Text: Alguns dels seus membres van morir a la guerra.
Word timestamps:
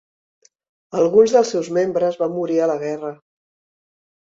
Alguns 1.01 1.35
dels 1.35 1.51
seus 1.57 1.69
membres 1.79 2.19
van 2.23 2.35
morir 2.41 2.59
a 2.69 2.73
la 2.75 2.81
guerra. 2.87 3.15